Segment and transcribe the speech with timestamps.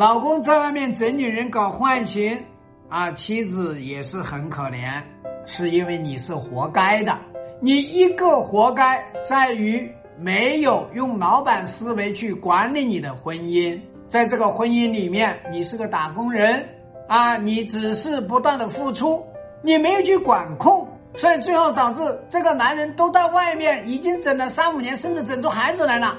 [0.00, 2.42] 老公在外面整女人搞坏情，
[2.88, 4.98] 啊，妻子也是很可怜，
[5.44, 7.14] 是因为你是活该的。
[7.60, 9.86] 你一个活该在于
[10.16, 13.78] 没有用老板思维去管理你的婚姻，
[14.08, 16.66] 在这个婚姻里面，你是个打工人
[17.06, 19.22] 啊，你只是不断的付出，
[19.62, 26.16] 你没有去管控，所以最后导致这个男人都在外面已经整了三五年，甚至整出孩子来了。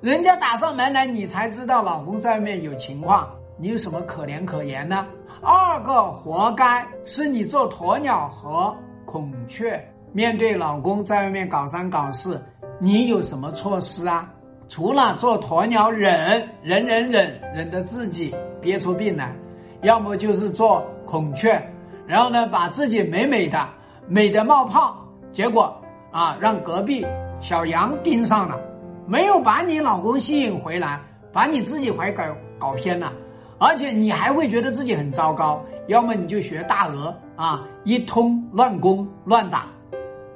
[0.00, 5.04] 人家打上门来，你才知道老公在外面有情况，你有什么可怜可言呢？
[5.42, 8.72] 二个活该是你做鸵鸟和
[9.04, 12.40] 孔雀，面对老公在外面搞三搞四，
[12.78, 14.32] 你有什么措施啊？
[14.68, 19.34] 除了做鸵鸟忍忍忍忍忍得自己憋出病来，
[19.82, 21.60] 要么就是做孔雀，
[22.06, 23.68] 然后呢把自己美美的
[24.06, 24.96] 美的冒泡，
[25.32, 25.76] 结果
[26.12, 27.04] 啊让隔壁
[27.40, 28.60] 小羊盯上了。
[29.08, 31.00] 没有把你老公吸引回来，
[31.32, 32.22] 把你自己怀搞
[32.58, 33.10] 搞偏了，
[33.56, 35.64] 而且你还会觉得自己很糟糕。
[35.86, 39.64] 要么你就学大鹅啊，一通乱攻乱打，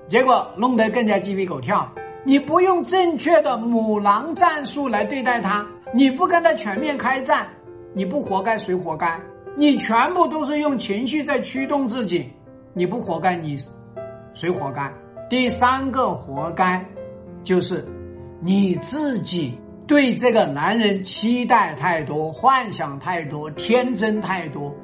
[0.08, 1.86] 结果弄得更加鸡飞狗跳。
[2.24, 7.46] 你不用正确的母狼战术来对待他，你不跟他全面开战，
[7.92, 9.20] 你不活该谁活该？
[9.54, 12.32] 你全部都是用情绪在驱动自己，
[12.72, 13.54] 你不活该你
[14.32, 14.90] 谁活该？
[15.28, 16.82] 第三个活该
[17.44, 17.86] 就是。
[18.44, 24.74] 你自己对这个男人期待太多，幻想太多，天真太多。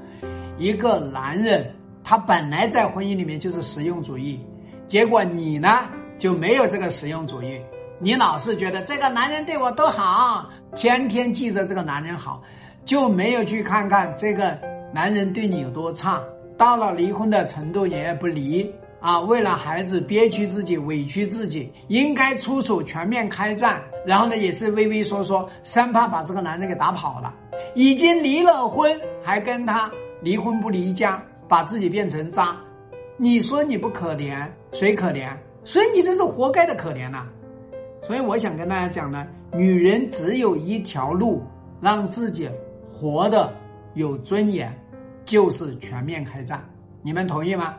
[0.59, 1.69] 一个男人
[2.05, 4.39] 他本来在婚姻里面就是实用主义，
[4.87, 7.61] 结果你呢就没有这个实用主义，
[7.99, 12.41] 你老是觉得这个男人对我都好，天天记着这个男人好，
[12.85, 14.57] 就没有去看看这个
[14.95, 16.23] 男人对你有多差。
[16.57, 18.73] 到了离婚的程度也不离。
[19.01, 23.81] 啊，为了孩子憋屈自己、委屈自己，应该出手全面开战。
[24.05, 27.33] 然后呢，也是畏畏缩缩，生怕把这个男人给打跑了。
[27.75, 29.91] 已经离了婚，还跟他
[30.21, 32.57] 离婚不离家，把自己变成渣。
[33.17, 35.31] 你说你不可怜，谁可怜？
[35.65, 37.27] 所以你这是活该的可怜呐。
[38.03, 41.43] 所以我想跟大家讲呢，女人只有一条路，
[41.81, 42.49] 让自己
[42.85, 43.53] 活得
[43.95, 44.75] 有尊严，
[45.25, 46.65] 就是全面开战。
[47.03, 47.77] 你们同意吗？